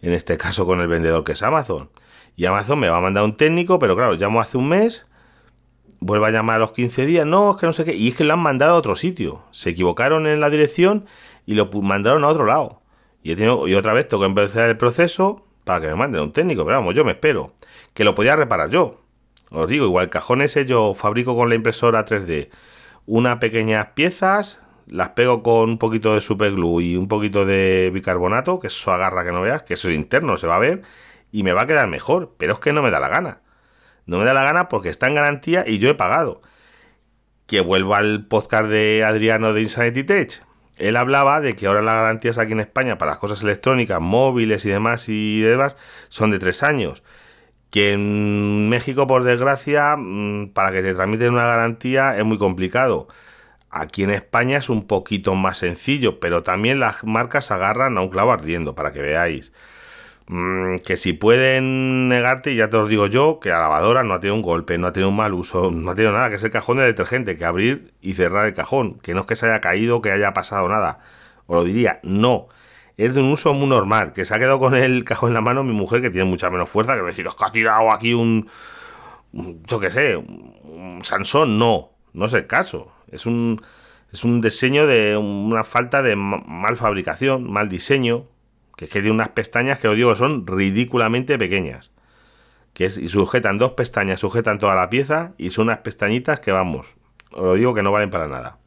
en 0.02 0.12
este 0.12 0.36
caso 0.36 0.66
con 0.66 0.80
el 0.80 0.88
vendedor 0.88 1.24
que 1.24 1.32
es 1.32 1.42
Amazon. 1.42 1.90
Y 2.36 2.44
Amazon 2.44 2.78
me 2.78 2.88
va 2.88 2.98
a 2.98 3.00
mandar 3.00 3.24
un 3.24 3.36
técnico, 3.36 3.78
pero 3.78 3.96
claro, 3.96 4.14
llamo 4.14 4.40
hace 4.40 4.58
un 4.58 4.68
mes, 4.68 5.06
vuelvo 6.00 6.26
a 6.26 6.30
llamar 6.30 6.56
a 6.56 6.58
los 6.60 6.72
15 6.72 7.06
días, 7.06 7.26
no, 7.26 7.50
es 7.50 7.56
que 7.56 7.66
no 7.66 7.72
sé 7.72 7.84
qué, 7.84 7.94
y 7.94 8.08
es 8.08 8.14
que 8.14 8.24
lo 8.24 8.34
han 8.34 8.40
mandado 8.40 8.74
a 8.74 8.78
otro 8.78 8.94
sitio. 8.94 9.42
Se 9.50 9.70
equivocaron 9.70 10.26
en 10.26 10.40
la 10.40 10.50
dirección 10.50 11.06
y 11.46 11.54
lo 11.54 11.70
mandaron 11.82 12.24
a 12.24 12.28
otro 12.28 12.44
lado. 12.44 12.82
Y, 13.22 13.32
y 13.32 13.74
otra 13.74 13.92
vez 13.92 14.06
tengo 14.06 14.22
que 14.22 14.28
empezar 14.28 14.68
el 14.68 14.76
proceso 14.76 15.46
para 15.64 15.80
que 15.80 15.88
me 15.88 15.96
manden 15.96 16.22
un 16.22 16.32
técnico, 16.32 16.64
pero 16.64 16.76
vamos, 16.76 16.94
yo 16.94 17.04
me 17.04 17.12
espero. 17.12 17.54
Que 17.94 18.04
lo 18.04 18.14
podía 18.14 18.36
reparar 18.36 18.70
yo. 18.70 19.00
Os 19.50 19.68
digo, 19.68 19.86
igual 19.86 20.10
ese 20.42 20.66
yo 20.66 20.94
fabrico 20.94 21.36
con 21.36 21.48
la 21.48 21.54
impresora 21.54 22.04
3D 22.04 22.50
unas 23.06 23.38
pequeñas 23.38 23.88
piezas, 23.94 24.60
las 24.86 25.10
pego 25.10 25.42
con 25.42 25.70
un 25.70 25.78
poquito 25.78 26.14
de 26.14 26.20
superglue 26.20 26.84
y 26.84 26.96
un 26.96 27.08
poquito 27.08 27.46
de 27.46 27.90
bicarbonato, 27.94 28.60
que 28.60 28.66
eso 28.66 28.92
agarra 28.92 29.24
que 29.24 29.32
no 29.32 29.40
veas, 29.40 29.62
que 29.62 29.74
eso 29.74 29.88
es 29.88 29.96
interno, 29.96 30.36
se 30.36 30.46
va 30.46 30.56
a 30.56 30.60
ver, 30.60 30.82
y 31.32 31.42
me 31.42 31.52
va 31.52 31.62
a 31.62 31.66
quedar 31.66 31.86
mejor, 31.88 32.34
pero 32.36 32.54
es 32.54 32.58
que 32.58 32.72
no 32.72 32.82
me 32.82 32.90
da 32.90 33.00
la 33.00 33.08
gana. 33.08 33.40
No 34.06 34.18
me 34.18 34.24
da 34.24 34.34
la 34.34 34.44
gana 34.44 34.68
porque 34.68 34.88
está 34.88 35.08
en 35.08 35.14
garantía 35.14 35.64
y 35.66 35.78
yo 35.78 35.88
he 35.88 35.94
pagado. 35.94 36.42
Que 37.46 37.60
vuelvo 37.60 37.94
al 37.94 38.26
podcast 38.26 38.68
de 38.68 39.04
Adriano 39.04 39.52
de 39.52 39.62
Insanity 39.62 40.04
Tech. 40.04 40.42
Él 40.76 40.96
hablaba 40.96 41.40
de 41.40 41.54
que 41.54 41.66
ahora 41.66 41.82
las 41.82 41.94
garantías 41.94 42.38
aquí 42.38 42.52
en 42.52 42.60
España 42.60 42.98
para 42.98 43.12
las 43.12 43.18
cosas 43.18 43.42
electrónicas, 43.42 44.00
móviles 44.00 44.64
y 44.64 44.68
demás 44.68 45.08
y 45.08 45.40
demás 45.40 45.76
son 46.08 46.30
de 46.30 46.38
tres 46.38 46.62
años. 46.62 47.02
Que 47.70 47.92
en 47.92 48.68
México, 48.68 49.06
por 49.06 49.24
desgracia, 49.24 49.96
mm, 49.96 50.50
para 50.54 50.72
que 50.72 50.82
te 50.82 50.94
tramiten 50.94 51.32
una 51.32 51.46
garantía 51.46 52.16
es 52.16 52.24
muy 52.24 52.38
complicado. 52.38 53.08
Aquí 53.70 54.04
en 54.04 54.10
España 54.10 54.58
es 54.58 54.70
un 54.70 54.86
poquito 54.86 55.34
más 55.34 55.58
sencillo, 55.58 56.20
pero 56.20 56.42
también 56.42 56.80
las 56.80 57.04
marcas 57.04 57.50
agarran 57.50 57.98
a 57.98 58.00
un 58.02 58.08
clavo 58.10 58.32
ardiendo, 58.32 58.74
para 58.74 58.92
que 58.92 59.02
veáis. 59.02 59.52
Mm, 60.28 60.78
que 60.84 60.96
si 60.96 61.12
pueden 61.12 62.08
negarte, 62.08 62.56
ya 62.56 62.68
te 62.68 62.76
lo 62.76 62.88
digo 62.88 63.06
yo, 63.06 63.38
que 63.40 63.50
la 63.50 63.60
lavadora 63.60 64.02
no 64.02 64.14
ha 64.14 64.20
tenido 64.20 64.34
un 64.34 64.42
golpe, 64.42 64.76
no 64.76 64.88
ha 64.88 64.92
tenido 64.92 65.10
un 65.10 65.16
mal 65.16 65.34
uso, 65.34 65.70
no 65.70 65.90
ha 65.90 65.94
tenido 65.94 66.12
nada, 66.12 66.30
que 66.30 66.36
es 66.36 66.44
el 66.44 66.50
cajón 66.50 66.78
de 66.78 66.84
detergente, 66.84 67.36
que 67.36 67.44
abrir 67.44 67.92
y 68.00 68.14
cerrar 68.14 68.46
el 68.46 68.54
cajón, 68.54 68.98
que 69.00 69.14
no 69.14 69.20
es 69.20 69.26
que 69.26 69.36
se 69.36 69.46
haya 69.46 69.60
caído, 69.60 70.02
que 70.02 70.10
haya 70.10 70.34
pasado 70.34 70.68
nada. 70.68 70.98
Os 71.46 71.56
lo 71.56 71.64
diría, 71.64 72.00
no. 72.02 72.48
Es 72.96 73.14
de 73.14 73.20
un 73.20 73.30
uso 73.30 73.52
muy 73.52 73.68
normal, 73.68 74.12
que 74.12 74.24
se 74.24 74.34
ha 74.34 74.38
quedado 74.38 74.58
con 74.58 74.74
el 74.74 75.04
cajón 75.04 75.30
en 75.30 75.34
la 75.34 75.40
mano 75.42 75.62
mi 75.62 75.72
mujer, 75.72 76.00
que 76.00 76.10
tiene 76.10 76.24
mucha 76.24 76.48
menos 76.48 76.70
fuerza, 76.70 76.96
que 76.96 77.02
decir, 77.02 77.26
que 77.26 77.44
ha 77.44 77.52
tirado 77.52 77.92
aquí 77.92 78.14
un, 78.14 78.48
yo 79.32 79.78
qué 79.78 79.90
sé, 79.90 80.16
un 80.16 81.00
Sansón, 81.02 81.58
no, 81.58 81.90
no 82.14 82.24
es 82.24 82.32
el 82.32 82.46
caso. 82.46 82.92
Es 83.10 83.26
un, 83.26 83.62
es 84.12 84.24
un 84.24 84.40
diseño 84.40 84.86
de 84.86 85.16
una 85.16 85.64
falta 85.64 86.02
de 86.02 86.16
mal 86.16 86.76
fabricación, 86.76 87.50
mal 87.50 87.68
diseño, 87.68 88.24
que 88.76 88.86
es 88.86 88.90
que 88.90 89.00
tiene 89.00 89.14
unas 89.14 89.30
pestañas 89.30 89.78
que 89.78 89.88
os 89.88 89.96
digo 89.96 90.14
son 90.16 90.46
ridículamente 90.46 91.38
pequeñas. 91.38 91.90
Que 92.72 92.86
es, 92.86 92.98
y 92.98 93.08
sujetan 93.08 93.58
dos 93.58 93.72
pestañas, 93.72 94.20
sujetan 94.20 94.58
toda 94.58 94.74
la 94.74 94.90
pieza 94.90 95.32
y 95.38 95.50
son 95.50 95.66
unas 95.66 95.78
pestañitas 95.78 96.40
que 96.40 96.52
vamos, 96.52 96.96
os 97.32 97.42
lo 97.42 97.54
digo 97.54 97.74
que 97.74 97.82
no 97.82 97.92
valen 97.92 98.10
para 98.10 98.28
nada. 98.28 98.58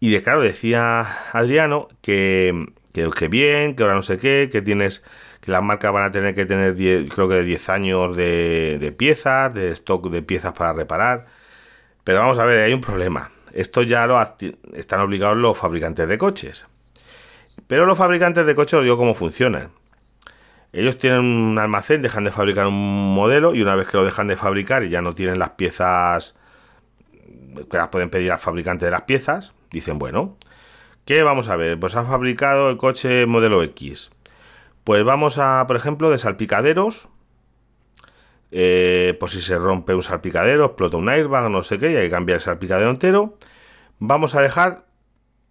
Y 0.00 0.10
de 0.10 0.22
claro, 0.22 0.42
decía 0.42 1.06
Adriano 1.32 1.88
que, 2.02 2.72
que, 2.92 3.28
bien, 3.28 3.74
que 3.74 3.82
ahora 3.82 3.94
no 3.94 4.02
sé 4.02 4.18
qué, 4.18 4.48
que 4.50 4.62
tienes, 4.62 5.02
que 5.40 5.50
las 5.50 5.62
marcas 5.62 5.92
van 5.92 6.04
a 6.04 6.10
tener 6.10 6.34
que 6.34 6.46
tener 6.46 6.74
creo 7.08 7.28
que 7.28 7.34
de 7.36 7.44
10 7.44 7.68
años 7.68 8.16
de, 8.16 8.78
de 8.80 8.92
piezas, 8.92 9.52
de 9.54 9.70
stock 9.72 10.10
de 10.10 10.22
piezas 10.22 10.52
para 10.52 10.72
reparar. 10.72 11.26
Pero 12.04 12.20
vamos 12.20 12.38
a 12.38 12.44
ver, 12.44 12.62
hay 12.62 12.72
un 12.72 12.80
problema. 12.80 13.30
Esto 13.52 13.82
ya 13.82 14.06
lo 14.06 14.20
están 14.74 15.00
obligados 15.00 15.36
los 15.36 15.56
fabricantes 15.56 16.08
de 16.08 16.18
coches. 16.18 16.66
Pero 17.66 17.86
los 17.86 17.98
fabricantes 17.98 18.46
de 18.46 18.54
coches 18.54 18.74
os 18.74 18.84
digo 18.84 18.96
cómo 18.96 19.14
funcionan. 19.14 19.70
Ellos 20.72 20.98
tienen 20.98 21.20
un 21.20 21.58
almacén, 21.58 22.02
dejan 22.02 22.24
de 22.24 22.30
fabricar 22.30 22.66
un 22.66 23.14
modelo 23.14 23.54
y 23.54 23.62
una 23.62 23.74
vez 23.74 23.88
que 23.88 23.96
lo 23.96 24.04
dejan 24.04 24.28
de 24.28 24.36
fabricar 24.36 24.84
y 24.84 24.90
ya 24.90 25.00
no 25.00 25.14
tienen 25.14 25.38
las 25.38 25.50
piezas 25.50 26.34
que 27.70 27.76
las 27.76 27.88
pueden 27.88 28.10
pedir 28.10 28.32
al 28.32 28.38
fabricante 28.38 28.84
de 28.84 28.90
las 28.90 29.02
piezas, 29.02 29.54
dicen, 29.70 29.98
bueno, 29.98 30.36
¿qué 31.08 31.22
vamos 31.22 31.48
a 31.48 31.56
ver? 31.56 31.80
Pues 31.80 31.96
ha 31.96 32.04
fabricado 32.04 32.68
el 32.68 32.76
coche 32.76 33.24
modelo 33.24 33.62
X. 33.62 34.10
Pues 34.84 35.02
vamos 35.04 35.38
a, 35.38 35.64
por 35.66 35.74
ejemplo, 35.74 36.10
de 36.10 36.18
salpicaderos. 36.18 37.08
Eh, 38.50 39.16
por 39.18 39.30
si 39.30 39.40
se 39.40 39.56
rompe 39.56 39.94
un 39.94 40.02
salpicadero, 40.02 40.66
explota 40.66 40.98
un 40.98 41.08
airbag, 41.08 41.48
no 41.48 41.62
sé 41.62 41.78
qué, 41.78 41.92
y 41.92 41.96
hay 41.96 42.04
que 42.04 42.10
cambiar 42.10 42.36
el 42.36 42.42
salpicadero 42.42 42.90
entero. 42.90 43.38
Vamos 43.98 44.34
a 44.34 44.42
dejar, 44.42 44.84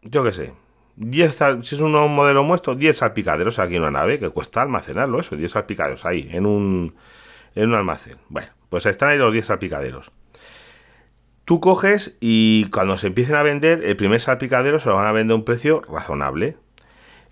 yo 0.04 0.24
qué 0.24 0.32
sé, 0.32 0.54
10, 0.98 1.38
si 1.64 1.76
es 1.76 1.82
un 1.82 1.92
modelo 1.92 2.44
muestro, 2.44 2.76
10 2.76 2.96
salpicaderos 2.96 3.58
aquí 3.58 3.78
en 3.78 3.82
una 3.82 3.92
nave, 3.92 4.20
que 4.20 4.30
cuesta 4.30 4.62
almacenarlo, 4.62 5.20
eso, 5.20 5.36
10 5.36 5.52
salpicaderos 5.52 6.06
ahí, 6.06 6.30
en 6.32 6.46
un, 6.46 6.96
en 7.56 7.70
un 7.70 7.76
almacén. 7.76 8.18
Bueno, 8.30 8.50
pues 8.70 8.86
están 8.86 9.10
ahí 9.10 9.18
los 9.18 9.34
10 9.34 9.46
salpicaderos. 9.48 10.12
Tú 11.48 11.62
coges 11.62 12.18
y 12.20 12.66
cuando 12.72 12.98
se 12.98 13.08
empiecen 13.08 13.38
a 13.38 13.42
vender, 13.42 13.86
el 13.86 13.96
primer 13.96 14.20
salpicadero 14.20 14.80
se 14.80 14.90
lo 14.90 14.96
van 14.96 15.08
a 15.08 15.14
vender 15.14 15.32
a 15.32 15.38
un 15.38 15.46
precio 15.46 15.82
razonable. 15.88 16.58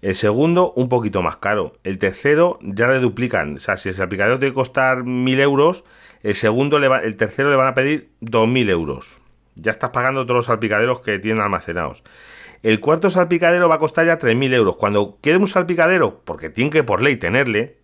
El 0.02 0.16
segundo, 0.16 0.72
un 0.78 0.88
poquito 0.88 1.22
más 1.22 1.36
caro. 1.36 1.74
El 1.84 1.98
tercero, 1.98 2.58
ya 2.62 2.88
le 2.88 3.00
duplican. 3.00 3.58
O 3.58 3.60
sea, 3.60 3.76
si 3.76 3.90
el 3.90 3.96
salpicadero 3.96 4.40
que 4.40 4.54
costar 4.54 5.04
1000 5.04 5.42
euros, 5.42 5.84
el 6.24 6.34
segundo, 6.34 6.80
le 6.80 6.88
va, 6.88 7.00
el 7.00 7.18
tercero 7.18 7.50
le 7.50 7.58
van 7.58 7.68
a 7.68 7.74
pedir 7.74 8.10
2000 8.22 8.70
euros. 8.70 9.20
Ya 9.56 9.72
estás 9.72 9.90
pagando 9.90 10.24
todos 10.24 10.38
los 10.38 10.46
salpicaderos 10.46 11.02
que 11.02 11.20
tienen 11.20 11.42
almacenados. 11.42 12.02
El 12.64 12.80
cuarto 12.80 13.10
salpicadero 13.10 13.68
va 13.68 13.76
a 13.76 13.80
costar 13.80 14.06
ya 14.06 14.18
3.000 14.18 14.54
euros. 14.54 14.78
Cuando 14.78 15.20
quede 15.22 15.36
un 15.36 15.50
salpicadero, 15.50 16.22
porque 16.24 16.50
tiene 16.50 16.70
que 16.70 16.86
por 16.86 17.02
ley 17.02 17.18
tenerle, 17.18 17.80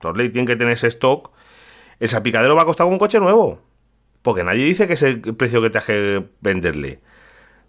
por 0.00 0.16
ley 0.16 0.30
tiene 0.30 0.46
que 0.46 0.56
tener 0.56 0.72
ese 0.72 0.86
stock, 0.86 1.30
el 2.00 2.08
salpicadero 2.08 2.56
va 2.56 2.62
a 2.62 2.64
costar 2.64 2.86
un 2.86 2.96
coche 2.96 3.20
nuevo. 3.20 3.67
Porque 4.22 4.44
nadie 4.44 4.64
dice 4.64 4.86
que 4.86 4.94
es 4.94 5.02
el 5.02 5.20
precio 5.36 5.62
que 5.62 5.70
te 5.70 5.80
que 5.80 6.24
venderle. 6.40 7.00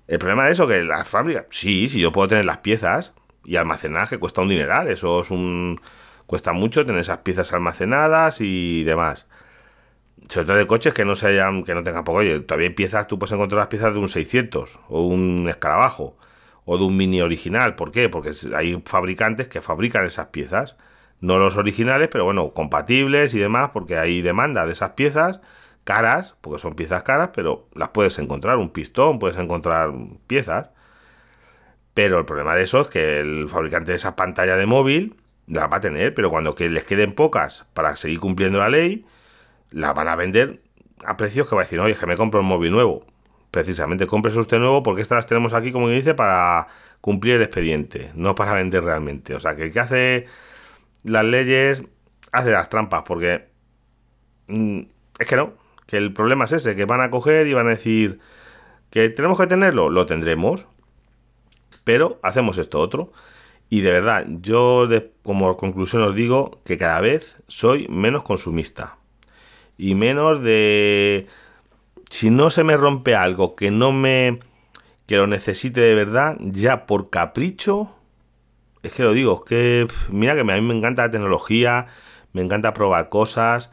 El 0.08 0.20
problema 0.20 0.46
de 0.46 0.52
eso, 0.54 0.68
que 0.68 0.84
las 0.84 1.08
fábricas, 1.08 1.46
sí, 1.52 1.88
sí, 1.88 2.00
yo 2.00 2.12
puedo 2.12 2.28
tener 2.28 2.46
las 2.46 2.58
piezas 2.60 3.14
y 3.46 3.58
almacenar, 3.58 4.10
que 4.10 4.18
cuesta 4.18 4.42
un 4.42 4.50
dineral. 4.50 4.88
Eso 4.88 5.22
es 5.22 5.30
un. 5.32 5.82
Cuesta 6.26 6.54
mucho 6.54 6.86
tener 6.86 7.02
esas 7.02 7.20
piezas 7.20 7.54
almacenadas 7.54 8.42
y 8.42 8.84
demás. 8.84 9.28
Sobre 10.30 10.48
todo 10.48 10.58
de 10.58 10.68
coches 10.68 10.94
que 10.94 11.06
no 11.06 11.16
se 11.16 11.28
hayan, 11.28 11.64
que 11.64 11.74
no 11.74 11.84
tengan 11.84 12.04
poco. 12.04 12.20
Oye, 12.20 12.40
todavía 12.42 12.68
hay 12.70 12.74
piezas, 12.74 13.08
tú 13.08 13.18
puedes 13.18 13.32
encontrar 13.34 13.60
las 13.60 13.68
piezas 13.68 13.94
de 13.94 14.00
un 14.00 14.10
600 14.10 14.80
o 14.90 15.02
un 15.04 15.48
escarabajo 15.50 16.18
o 16.66 16.78
de 16.78 16.84
un 16.84 16.98
mini 16.98 17.22
original. 17.22 17.76
¿Por 17.76 17.92
qué? 17.92 18.10
Porque 18.10 18.32
hay 18.56 18.82
fabricantes 18.86 19.48
que 19.48 19.62
fabrican 19.62 20.06
esas 20.06 20.28
piezas. 20.28 20.76
No 21.22 21.38
los 21.38 21.58
originales, 21.58 22.10
pero 22.12 22.26
bueno, 22.26 22.54
compatibles 22.54 23.34
y 23.34 23.40
demás, 23.40 23.72
porque 23.74 23.98
hay 23.98 24.22
demanda 24.22 24.66
de 24.66 24.74
esas 24.74 24.92
piezas 24.92 25.42
caras, 25.84 26.36
porque 26.42 26.60
son 26.60 26.76
piezas 26.76 27.04
caras, 27.04 27.32
pero 27.34 27.68
las 27.74 27.90
puedes 27.90 28.18
encontrar. 28.20 28.58
Un 28.58 28.70
pistón, 28.72 29.20
puedes 29.20 29.38
encontrar 29.38 29.92
piezas. 30.28 30.70
Pero 31.94 32.20
el 32.20 32.26
problema 32.26 32.56
de 32.56 32.64
eso 32.64 32.82
es 32.82 32.88
que 32.88 33.20
el 33.20 33.50
fabricante 33.50 33.92
de 33.92 33.98
esa 33.98 34.16
pantalla 34.16 34.56
de 34.56 34.66
móvil 34.66 35.16
la 35.48 35.68
va 35.68 35.78
a 35.78 35.82
tener, 35.82 36.14
pero 36.14 36.30
cuando 36.30 36.56
les 36.58 36.84
queden 36.86 37.14
pocas 37.14 37.66
para 37.74 37.96
seguir 37.96 38.20
cumpliendo 38.20 38.60
la 38.60 38.70
ley, 38.70 39.06
la 39.72 39.94
van 39.94 40.08
a 40.08 40.16
vender 40.16 40.62
a 41.04 41.18
precios 41.18 41.48
que 41.48 41.56
va 41.56 41.62
a 41.62 41.66
decir, 41.66 41.80
oye, 41.80 41.94
es 41.94 42.00
que 42.00 42.06
me 42.06 42.18
compro 42.18 42.42
un 42.42 42.48
móvil 42.48 42.72
nuevo 42.72 43.06
precisamente 43.52 44.08
compres 44.08 44.36
usted 44.36 44.60
nuevo 44.60 44.84
porque 44.84 45.02
estas 45.02 45.18
las 45.18 45.26
tenemos 45.26 45.54
aquí, 45.54 45.72
como 45.72 45.90
dice, 45.90 46.14
para 46.14 46.68
cumplir 47.02 47.36
el 47.36 47.42
expediente, 47.42 48.12
no 48.16 48.36
para 48.36 48.54
vender 48.54 48.84
realmente. 48.84 49.36
O 49.36 49.40
sea, 49.40 49.56
que 49.56 49.64
el 49.64 49.72
que 49.72 49.80
hace 49.80 50.26
las 51.04 51.24
leyes 51.24 51.84
hace 52.32 52.52
las 52.52 52.70
trampas 52.70 53.04
porque 53.04 53.48
mm, 54.48 54.82
es 55.20 55.28
que 55.28 55.36
no, 55.36 55.54
que 55.90 55.98
el 55.98 56.14
problema 56.14 56.46
es 56.46 56.52
ese, 56.52 56.76
que 56.76 56.86
van 56.86 57.02
a 57.02 57.10
coger 57.10 57.48
y 57.48 57.54
van 57.54 57.66
a 57.66 57.72
decir 57.72 58.20
que 58.92 59.10
tenemos 59.10 59.40
que 59.40 59.48
tenerlo, 59.48 59.90
lo 59.90 60.06
tendremos, 60.06 60.68
pero 61.84 62.20
hacemos 62.22 62.60
esto 62.60 62.80
otro. 62.80 63.12
Y 63.72 63.82
de 63.82 63.92
verdad, 63.92 64.28
yo 64.42 64.88
como 65.24 65.58
conclusión 65.58 66.04
os 66.04 66.14
digo 66.14 66.62
que 66.64 66.78
cada 66.78 67.02
vez 67.02 67.42
soy 67.48 67.88
menos 67.88 68.22
consumista 68.22 68.98
y 69.80 69.96
menos 69.96 70.44
de 70.44 71.26
si 72.12 72.30
no 72.30 72.52
se 72.52 72.64
me 72.64 72.78
rompe 72.78 73.16
algo 73.16 73.56
que 73.56 73.72
no 73.72 73.92
me 73.92 74.40
que 75.08 75.18
lo 75.18 75.26
necesite 75.26 75.82
de 75.82 75.96
verdad, 75.96 76.38
ya 76.40 76.86
por 76.86 77.10
capricho, 77.10 77.96
es 78.84 78.94
que 78.94 79.02
lo 79.02 79.14
digo, 79.14 79.34
es 79.44 79.50
que 79.50 79.88
mira 80.12 80.36
que 80.36 80.42
a 80.42 80.44
mí 80.44 80.62
me 80.62 80.78
encanta 80.78 81.02
la 81.02 81.12
tecnología, 81.12 81.88
me 82.32 82.44
encanta 82.44 82.76
probar 82.76 83.10
cosas, 83.10 83.72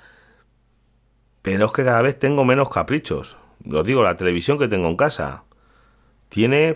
pero 1.47 1.67
es 1.67 1.71
que 1.71 1.85
cada 1.85 2.03
vez 2.03 2.19
tengo 2.19 2.45
menos 2.45 2.69
caprichos. 2.71 3.37
Os 3.73 3.87
digo, 3.87 4.03
la 4.03 4.17
televisión 4.17 4.59
que 4.59 4.67
tengo 4.67 4.88
en 4.88 4.97
casa 4.97 5.45
tiene 6.29 6.75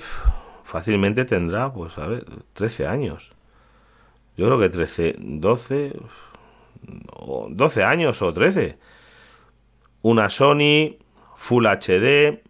fácilmente 0.62 1.24
tendrá, 1.24 1.72
pues 1.72 1.98
a 1.98 2.06
ver, 2.06 2.24
13 2.52 2.86
años. 2.86 3.32
Yo 4.36 4.46
creo 4.46 4.60
que 4.60 4.68
13, 4.68 5.16
12, 5.18 5.98
12 7.48 7.82
años 7.82 8.22
o 8.22 8.32
13. 8.32 8.78
Una 10.02 10.30
Sony 10.30 10.98
Full 11.34 11.66
HD. 11.66 12.40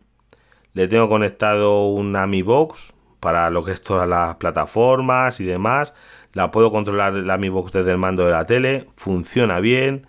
Le 0.75 0.89
tengo 0.89 1.09
conectado 1.09 1.87
una 1.87 2.27
Mi 2.27 2.43
Box 2.43 2.93
para 3.21 3.49
lo 3.49 3.65
que 3.65 3.73
es 3.73 3.81
todas 3.81 4.07
las 4.07 4.35
plataformas 4.35 5.41
y 5.41 5.47
demás. 5.47 5.95
La 6.35 6.51
puedo 6.51 6.71
controlar 6.71 7.15
la 7.15 7.39
Mi 7.39 7.49
Box 7.49 7.73
desde 7.73 7.93
el 7.93 7.97
mando 7.97 8.27
de 8.27 8.33
la 8.33 8.45
tele. 8.45 8.91
Funciona 8.97 9.59
bien. 9.61 10.07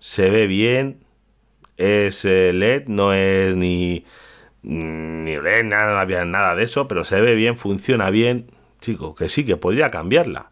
Se 0.00 0.30
ve 0.30 0.48
bien. 0.48 1.06
Es 1.78 2.24
LED, 2.24 2.88
no 2.88 3.14
es 3.14 3.56
ni 3.56 4.04
ni 4.62 5.36
LED, 5.36 5.64
nada, 5.64 6.04
no 6.04 6.24
nada 6.26 6.54
de 6.54 6.64
eso, 6.64 6.88
pero 6.88 7.04
se 7.04 7.20
ve 7.20 7.34
bien, 7.34 7.56
funciona 7.56 8.10
bien. 8.10 8.50
Chico, 8.80 9.14
que 9.14 9.28
sí, 9.28 9.44
que 9.44 9.56
podría 9.56 9.90
cambiarla. 9.90 10.50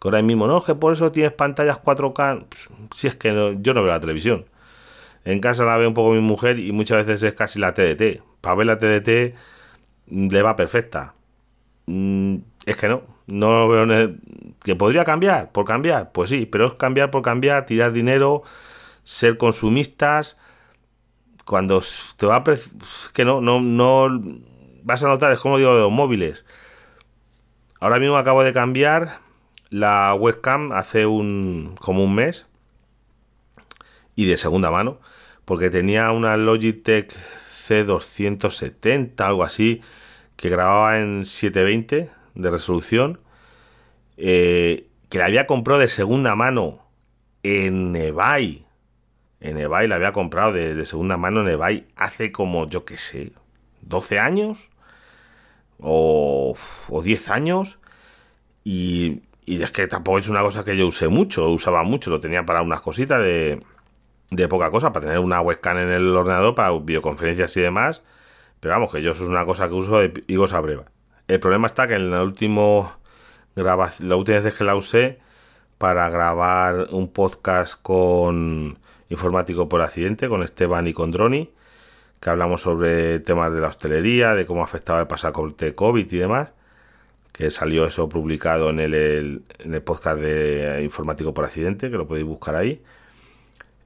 Que 0.00 0.08
ahora 0.08 0.22
mismo, 0.22 0.46
no, 0.46 0.58
es 0.58 0.64
que 0.64 0.74
por 0.74 0.92
eso 0.92 1.12
tienes 1.12 1.32
pantallas 1.32 1.78
4K. 1.78 2.46
Si 2.94 3.06
es 3.08 3.16
que 3.16 3.56
yo 3.60 3.74
no 3.74 3.82
veo 3.82 3.92
la 3.92 4.00
televisión. 4.00 4.46
En 5.24 5.40
casa 5.40 5.64
la 5.64 5.76
ve 5.76 5.86
un 5.86 5.94
poco 5.94 6.12
mi 6.12 6.20
mujer 6.20 6.58
y 6.58 6.72
muchas 6.72 7.06
veces 7.06 7.22
es 7.22 7.34
casi 7.34 7.58
la 7.58 7.74
TDT. 7.74 8.22
Para 8.40 8.56
ver 8.56 8.66
la 8.66 8.78
TDT 8.78 9.34
le 10.08 10.42
va 10.42 10.56
perfecta. 10.56 11.14
Mm, 11.86 12.36
es 12.66 12.76
que 12.76 12.88
no, 12.88 13.02
no 13.26 13.68
veo 13.68 14.14
que 14.62 14.76
podría 14.76 15.04
cambiar 15.04 15.52
por 15.52 15.64
cambiar, 15.64 16.12
pues 16.12 16.30
sí, 16.30 16.46
pero 16.46 16.66
es 16.66 16.74
cambiar 16.74 17.10
por 17.10 17.22
cambiar, 17.22 17.66
tirar 17.66 17.92
dinero, 17.92 18.42
ser 19.04 19.36
consumistas. 19.36 20.38
Cuando 21.46 21.82
te 22.18 22.26
va 22.26 22.36
a 22.36 22.44
que 23.14 23.24
no, 23.24 23.40
no, 23.40 23.60
no 23.60 24.20
vas 24.82 25.02
a 25.02 25.08
notar, 25.08 25.32
es 25.32 25.38
como 25.38 25.56
digo 25.56 25.72
los 25.72 25.90
móviles. 25.90 26.44
Ahora 27.80 27.98
mismo 27.98 28.18
acabo 28.18 28.42
de 28.42 28.52
cambiar 28.52 29.20
la 29.70 30.14
webcam 30.14 30.72
hace 30.72 31.06
un 31.06 31.74
como 31.80 32.04
un 32.04 32.14
mes 32.14 32.46
y 34.14 34.26
de 34.26 34.36
segunda 34.36 34.70
mano 34.70 34.98
porque 35.46 35.70
tenía 35.70 36.10
una 36.10 36.36
Logitech 36.36 37.16
C270, 37.68 39.24
algo 39.24 39.44
así, 39.44 39.80
que 40.36 40.50
grababa 40.50 40.98
en 40.98 41.24
720 41.24 42.10
de 42.34 42.50
resolución, 42.50 43.20
eh, 44.18 44.88
que 45.08 45.18
la 45.18 45.26
había 45.26 45.46
comprado 45.46 45.80
de 45.80 45.88
segunda 45.88 46.34
mano 46.34 46.82
en 47.44 47.94
eBay. 47.94 48.65
En 49.40 49.58
eBay 49.58 49.88
la 49.88 49.96
había 49.96 50.12
comprado 50.12 50.52
de, 50.52 50.86
segunda 50.86 51.16
mano 51.16 51.42
en 51.42 51.48
eBay 51.48 51.86
hace 51.96 52.32
como, 52.32 52.68
yo 52.68 52.84
qué 52.84 52.96
sé, 52.96 53.32
12 53.82 54.18
años 54.18 54.70
o, 55.78 56.56
o 56.88 57.02
10 57.02 57.30
años. 57.30 57.78
Y, 58.64 59.22
y 59.44 59.62
es 59.62 59.70
que 59.70 59.86
tampoco 59.86 60.18
es 60.18 60.28
una 60.28 60.42
cosa 60.42 60.64
que 60.64 60.76
yo 60.76 60.86
usé 60.86 61.08
mucho, 61.08 61.48
usaba 61.50 61.82
mucho, 61.84 62.10
lo 62.10 62.20
tenía 62.20 62.44
para 62.44 62.62
unas 62.62 62.80
cositas 62.80 63.22
de, 63.22 63.62
de 64.30 64.48
poca 64.48 64.70
cosa, 64.70 64.92
para 64.92 65.06
tener 65.06 65.20
una 65.20 65.40
webcam 65.40 65.78
en 65.78 65.90
el 65.90 66.16
ordenador 66.16 66.54
para 66.54 66.72
videoconferencias 66.78 67.56
y 67.56 67.60
demás. 67.60 68.02
Pero 68.60 68.74
vamos, 68.74 68.90
que 68.90 69.02
yo 69.02 69.12
eso 69.12 69.24
es 69.24 69.30
una 69.30 69.44
cosa 69.44 69.68
que 69.68 69.74
uso 69.74 69.98
de 70.00 70.24
higos 70.26 70.52
a 70.52 70.60
breva. 70.60 70.84
El 71.28 71.40
problema 71.40 71.66
está 71.66 71.86
que 71.88 71.94
en 71.94 72.10
la 72.10 72.24
grabación, 73.54 74.08
la 74.08 74.16
última 74.16 74.40
vez 74.40 74.54
que 74.54 74.64
la 74.64 74.76
usé 74.76 75.18
para 75.78 76.08
grabar 76.10 76.88
un 76.90 77.08
podcast 77.12 77.80
con 77.80 78.78
informático 79.08 79.68
por 79.68 79.82
accidente, 79.82 80.28
con 80.28 80.42
Esteban 80.42 80.86
y 80.86 80.92
con 80.92 81.10
Droni, 81.10 81.50
que 82.20 82.30
hablamos 82.30 82.62
sobre 82.62 83.20
temas 83.20 83.52
de 83.52 83.60
la 83.60 83.68
hostelería, 83.68 84.34
de 84.34 84.46
cómo 84.46 84.62
afectaba 84.62 85.00
el 85.00 85.06
pasaporte 85.06 85.74
COVID 85.74 86.12
y 86.12 86.18
demás, 86.18 86.52
que 87.32 87.50
salió 87.50 87.86
eso 87.86 88.08
publicado 88.08 88.70
en 88.70 88.80
el, 88.80 89.42
podcast 89.84 90.20
de 90.20 90.82
informático 90.82 91.34
por 91.34 91.44
accidente, 91.44 91.90
que 91.90 91.96
lo 91.96 92.06
podéis 92.06 92.26
buscar 92.26 92.56
ahí 92.56 92.82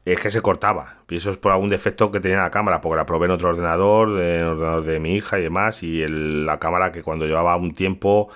es 0.05 0.21
que 0.21 0.31
se 0.31 0.43
cortaba. 0.43 0.97
Y 1.09 1.17
eso 1.17 1.31
es 1.31 1.37
por 1.37 1.53
algún 1.53 1.71
defecto 1.71 2.11
que 2.11 2.21
tenía 2.21 2.39
la 2.39 2.51
cámara, 2.51 2.81
porque 2.81 2.97
la 2.97 3.07
probé 3.07 3.27
en 3.27 3.33
otro 3.33 3.51
ordenador, 3.51 4.09
en 4.21 4.41
el 4.41 4.45
ordenador 4.45 4.85
de 4.85 5.01
mi 5.01 5.15
hija 5.17 5.39
y 5.39 5.43
demás, 5.43 5.83
y 5.83 6.07
la 6.09 6.59
cámara 6.59 6.93
que 6.93 7.03
cuando 7.03 7.27
llevaba 7.27 7.57
un 7.57 7.75
tiempo, 7.75 8.29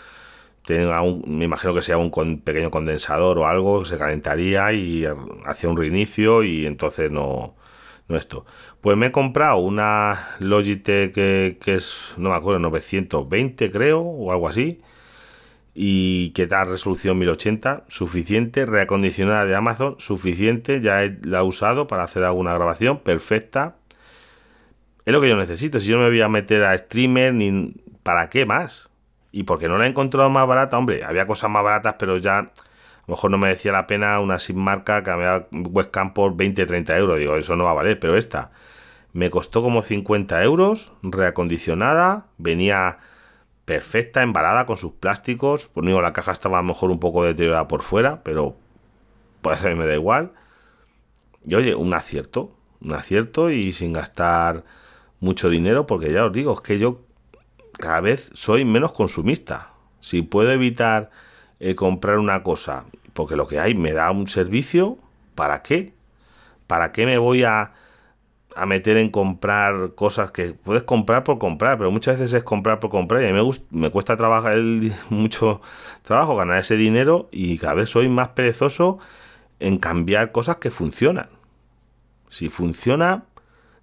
un, 0.68 1.22
me 1.26 1.44
imagino 1.44 1.74
que 1.74 1.82
sea 1.82 1.98
un 1.98 2.10
pequeño 2.40 2.70
condensador 2.70 3.38
o 3.38 3.46
algo, 3.46 3.84
se 3.84 3.98
calentaría 3.98 4.72
y 4.72 5.04
hacía 5.44 5.70
un 5.70 5.76
reinicio 5.76 6.42
y 6.42 6.66
entonces 6.66 7.10
no, 7.10 7.54
no 8.08 8.16
esto. 8.16 8.46
Pues 8.80 8.96
me 8.96 9.06
he 9.06 9.12
comprado 9.12 9.58
una 9.58 10.36
Logitech 10.40 11.12
que, 11.12 11.58
que 11.60 11.76
es, 11.76 12.14
no 12.16 12.30
me 12.30 12.36
acuerdo, 12.36 12.60
920 12.60 13.70
creo, 13.70 14.00
o 14.00 14.32
algo 14.32 14.48
así. 14.48 14.80
¿Y 15.74 16.30
qué 16.30 16.46
tal 16.46 16.68
resolución 16.68 17.18
1080? 17.18 17.84
Suficiente. 17.88 18.64
Reacondicionada 18.64 19.44
de 19.44 19.56
Amazon, 19.56 19.96
suficiente. 19.98 20.80
Ya 20.80 21.00
la 21.22 21.40
he 21.40 21.42
usado 21.42 21.86
para 21.88 22.04
hacer 22.04 22.22
alguna 22.24 22.54
grabación. 22.54 23.00
Perfecta. 23.00 23.76
Es 25.04 25.12
lo 25.12 25.20
que 25.20 25.28
yo 25.28 25.36
necesito. 25.36 25.80
Si 25.80 25.88
yo 25.88 25.98
me 25.98 26.08
voy 26.08 26.20
a 26.20 26.28
meter 26.28 26.62
a 26.64 26.78
streamer, 26.78 27.34
ni 27.34 27.74
¿para 28.02 28.30
qué 28.30 28.46
más? 28.46 28.88
Y 29.36 29.42
porque 29.42 29.68
no 29.68 29.78
la 29.78 29.86
he 29.86 29.88
encontrado 29.88 30.30
más 30.30 30.46
barata, 30.46 30.78
hombre, 30.78 31.02
había 31.02 31.26
cosas 31.26 31.50
más 31.50 31.64
baratas, 31.64 31.96
pero 31.98 32.18
ya 32.18 32.38
a 32.38 32.42
lo 33.08 33.14
mejor 33.14 33.32
no 33.32 33.36
merecía 33.36 33.72
la 33.72 33.88
pena 33.88 34.20
una 34.20 34.38
sin 34.38 34.56
marca 34.56 35.02
que 35.02 35.10
había 35.10 35.48
webcam 35.50 36.14
por 36.14 36.36
20-30 36.36 36.96
euros. 36.96 37.18
Digo, 37.18 37.34
eso 37.34 37.56
no 37.56 37.64
va 37.64 37.72
a 37.72 37.74
valer, 37.74 37.98
pero 37.98 38.16
esta 38.16 38.52
me 39.12 39.30
costó 39.30 39.60
como 39.60 39.82
50 39.82 40.40
euros, 40.44 40.92
reacondicionada, 41.02 42.26
venía 42.38 42.98
perfecta, 43.64 44.22
embalada 44.22 44.66
con 44.66 44.76
sus 44.76 44.92
plásticos. 44.92 45.66
Por 45.66 45.82
único, 45.82 46.00
la 46.00 46.12
caja 46.12 46.30
estaba 46.30 46.58
a 46.58 46.62
lo 46.62 46.68
mejor 46.68 46.92
un 46.92 47.00
poco 47.00 47.24
deteriorada 47.24 47.66
por 47.66 47.82
fuera, 47.82 48.22
pero 48.22 48.54
puede 49.42 49.56
ser, 49.56 49.74
me 49.74 49.84
da 49.84 49.94
igual. 49.94 50.30
Y 51.44 51.56
oye, 51.56 51.74
un 51.74 51.92
acierto, 51.92 52.56
un 52.80 52.92
acierto 52.92 53.50
y 53.50 53.72
sin 53.72 53.94
gastar 53.94 54.62
mucho 55.18 55.48
dinero, 55.48 55.86
porque 55.86 56.12
ya 56.12 56.24
os 56.24 56.32
digo, 56.32 56.52
es 56.52 56.60
que 56.60 56.78
yo 56.78 57.03
cada 57.78 58.00
vez 58.00 58.30
soy 58.34 58.64
menos 58.64 58.92
consumista. 58.92 59.70
Si 60.00 60.22
puedo 60.22 60.50
evitar 60.50 61.10
eh, 61.60 61.74
comprar 61.74 62.18
una 62.18 62.42
cosa, 62.42 62.84
porque 63.12 63.36
lo 63.36 63.46
que 63.46 63.58
hay 63.58 63.74
me 63.74 63.92
da 63.92 64.10
un 64.10 64.26
servicio, 64.26 64.98
¿para 65.34 65.62
qué? 65.62 65.92
¿Para 66.66 66.92
qué 66.92 67.06
me 67.06 67.18
voy 67.18 67.44
a 67.44 67.72
a 68.56 68.66
meter 68.66 68.96
en 68.96 69.10
comprar 69.10 69.94
cosas 69.94 70.30
que 70.30 70.52
puedes 70.52 70.84
comprar 70.84 71.24
por 71.24 71.38
comprar, 71.38 71.76
pero 71.76 71.90
muchas 71.90 72.18
veces 72.18 72.34
es 72.34 72.44
comprar 72.44 72.80
por 72.80 72.90
comprar 72.90 73.22
y 73.22 73.26
a 73.26 73.32
me, 73.32 73.42
me 73.70 73.90
cuesta 73.90 74.16
trabajar 74.16 74.58
mucho 75.10 75.60
trabajo 76.02 76.36
ganar 76.36 76.58
ese 76.58 76.76
dinero 76.76 77.28
y 77.32 77.58
cada 77.58 77.74
vez 77.74 77.90
soy 77.90 78.08
más 78.08 78.28
perezoso 78.28 78.98
en 79.60 79.78
cambiar 79.78 80.32
cosas 80.32 80.56
que 80.56 80.70
funcionan. 80.70 81.28
Si 82.28 82.48
funciona, 82.48 83.24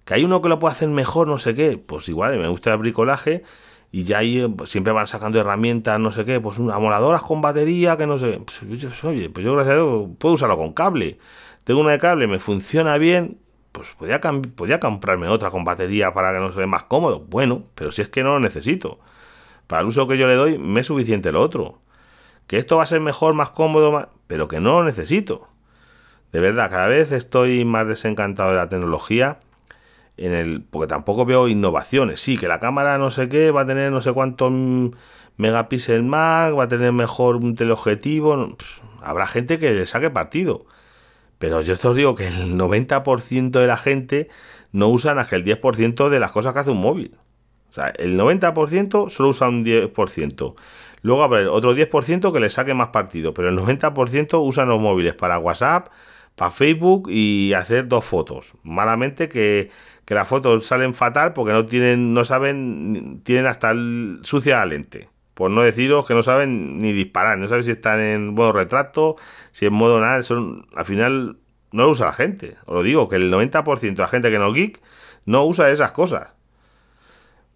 que 0.04 0.14
hay 0.14 0.24
uno 0.24 0.42
que 0.42 0.48
lo 0.48 0.58
puede 0.58 0.72
hacer 0.72 0.88
mejor, 0.88 1.28
no 1.28 1.38
sé 1.38 1.54
qué, 1.54 1.78
pues 1.78 2.08
igual 2.08 2.38
me 2.38 2.48
gusta 2.48 2.72
el 2.72 2.78
bricolaje 2.78 3.44
y 3.92 4.04
ya 4.04 4.18
ahí 4.18 4.48
pues, 4.48 4.70
siempre 4.70 4.92
van 4.92 5.06
sacando 5.06 5.38
herramientas, 5.38 6.00
no 6.00 6.10
sé 6.12 6.24
qué, 6.24 6.40
pues 6.40 6.58
amoladoras 6.58 7.22
con 7.22 7.42
batería, 7.42 7.98
que 7.98 8.06
no 8.06 8.18
sé, 8.18 8.40
pues, 8.40 9.04
oye, 9.04 9.28
pues 9.28 9.44
yo 9.44 9.52
gracias 9.52 9.74
a 9.74 9.76
Dios 9.76 10.08
puedo 10.18 10.34
usarlo 10.34 10.56
con 10.56 10.72
cable. 10.72 11.18
Tengo 11.64 11.80
una 11.80 11.92
de 11.92 11.98
cable, 11.98 12.26
me 12.26 12.38
funciona 12.38 12.96
bien, 12.96 13.38
pues 13.70 13.94
podía, 13.98 14.20
podía 14.56 14.80
comprarme 14.80 15.28
otra 15.28 15.50
con 15.50 15.64
batería 15.64 16.14
para 16.14 16.32
que 16.32 16.40
no 16.40 16.50
se 16.50 16.58
vea 16.58 16.66
más 16.66 16.84
cómodo. 16.84 17.20
Bueno, 17.28 17.64
pero 17.74 17.92
si 17.92 18.00
es 18.00 18.08
que 18.08 18.22
no 18.22 18.30
lo 18.30 18.40
necesito. 18.40 18.98
Para 19.66 19.82
el 19.82 19.88
uso 19.88 20.08
que 20.08 20.16
yo 20.16 20.26
le 20.26 20.36
doy, 20.36 20.58
me 20.58 20.80
es 20.80 20.86
suficiente 20.86 21.30
lo 21.30 21.42
otro. 21.42 21.80
Que 22.46 22.56
esto 22.58 22.78
va 22.78 22.84
a 22.84 22.86
ser 22.86 23.00
mejor, 23.00 23.34
más 23.34 23.50
cómodo, 23.50 24.08
pero 24.26 24.48
que 24.48 24.58
no 24.58 24.80
lo 24.80 24.84
necesito. 24.84 25.48
De 26.32 26.40
verdad, 26.40 26.70
cada 26.70 26.88
vez 26.88 27.12
estoy 27.12 27.64
más 27.66 27.86
desencantado 27.86 28.50
de 28.50 28.56
la 28.56 28.68
tecnología. 28.70 29.40
En 30.22 30.32
el, 30.32 30.62
porque 30.62 30.86
tampoco 30.86 31.24
veo 31.24 31.48
innovaciones. 31.48 32.20
Sí, 32.20 32.36
que 32.36 32.46
la 32.46 32.60
cámara 32.60 32.96
no 32.96 33.10
sé 33.10 33.28
qué 33.28 33.50
va 33.50 33.62
a 33.62 33.66
tener 33.66 33.90
no 33.90 34.00
sé 34.00 34.12
cuántos 34.12 34.52
megapíxeles 35.36 36.04
más, 36.04 36.56
va 36.56 36.64
a 36.64 36.68
tener 36.68 36.92
mejor 36.92 37.36
un 37.36 37.56
teleobjetivo. 37.56 38.56
Habrá 39.02 39.26
gente 39.26 39.58
que 39.58 39.72
le 39.72 39.84
saque 39.86 40.10
partido. 40.10 40.66
Pero 41.38 41.60
yo 41.60 41.74
os 41.74 41.96
digo 41.96 42.14
que 42.14 42.28
el 42.28 42.56
90% 42.56 43.50
de 43.50 43.66
la 43.66 43.76
gente 43.76 44.28
no 44.70 44.88
usa 44.88 45.12
más 45.14 45.26
que 45.26 45.34
el 45.34 45.44
10% 45.44 46.08
de 46.08 46.20
las 46.20 46.30
cosas 46.30 46.52
que 46.52 46.60
hace 46.60 46.70
un 46.70 46.80
móvil. 46.80 47.16
O 47.68 47.72
sea, 47.72 47.88
el 47.88 48.16
90% 48.16 49.08
solo 49.08 49.30
usa 49.30 49.48
un 49.48 49.64
10%. 49.64 50.54
Luego 51.00 51.24
habrá 51.24 51.50
otro 51.50 51.74
10% 51.74 52.32
que 52.32 52.38
le 52.38 52.48
saque 52.48 52.74
más 52.74 52.88
partido, 52.88 53.34
pero 53.34 53.48
el 53.48 53.58
90% 53.58 54.46
usan 54.46 54.68
los 54.68 54.80
móviles 54.80 55.14
para 55.14 55.40
WhatsApp, 55.40 55.88
para 56.36 56.52
Facebook 56.52 57.08
y 57.10 57.54
hacer 57.54 57.88
dos 57.88 58.04
fotos. 58.04 58.54
Malamente 58.62 59.28
que, 59.28 59.70
las 60.08 60.28
fotos 60.28 60.66
salen 60.66 60.94
fatal 60.94 61.32
porque 61.32 61.52
no 61.52 61.66
tienen, 61.66 62.14
no 62.14 62.24
saben, 62.24 63.20
tienen 63.24 63.46
hasta 63.46 63.72
sucia 64.22 64.58
la 64.58 64.66
lente. 64.66 65.08
Por 65.34 65.50
no 65.50 65.62
deciros 65.62 66.06
que 66.06 66.14
no 66.14 66.22
saben 66.22 66.78
ni 66.80 66.92
disparar, 66.92 67.38
no 67.38 67.48
saben 67.48 67.64
si 67.64 67.70
están 67.70 68.00
en 68.00 68.34
modo 68.34 68.52
retrato, 68.52 69.16
si 69.52 69.66
en 69.66 69.72
modo 69.72 70.00
nada, 70.00 70.22
son, 70.22 70.66
al 70.74 70.84
final 70.84 71.38
no 71.72 71.84
lo 71.84 71.90
usa 71.90 72.06
la 72.06 72.12
gente. 72.12 72.56
Os 72.66 72.74
lo 72.74 72.82
digo, 72.82 73.08
que 73.08 73.16
el 73.16 73.32
90% 73.32 73.80
de 73.80 74.02
la 74.02 74.08
gente 74.08 74.30
que 74.30 74.38
no 74.38 74.52
geek 74.52 74.82
no 75.24 75.44
usa 75.44 75.70
esas 75.70 75.92
cosas. 75.92 76.32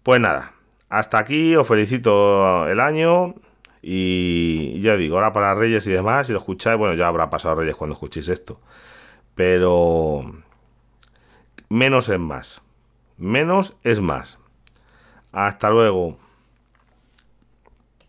Pues 0.03 0.19
nada, 0.19 0.53
hasta 0.89 1.19
aquí 1.19 1.55
os 1.55 1.67
felicito 1.67 2.67
el 2.67 2.79
año 2.79 3.35
y 3.81 4.79
ya 4.81 4.97
digo, 4.97 5.17
ahora 5.17 5.33
para 5.33 5.53
Reyes 5.55 5.85
y 5.87 5.91
demás, 5.91 6.27
si 6.27 6.33
lo 6.33 6.39
escucháis, 6.39 6.77
bueno, 6.77 6.95
ya 6.95 7.07
habrá 7.07 7.29
pasado 7.29 7.55
Reyes 7.55 7.75
cuando 7.75 7.93
escuchéis 7.93 8.29
esto. 8.29 8.61
Pero 9.35 10.25
menos 11.69 12.09
es 12.09 12.19
más. 12.19 12.61
Menos 13.17 13.75
es 13.83 13.99
más. 13.99 14.39
Hasta 15.31 15.69
luego. 15.69 16.17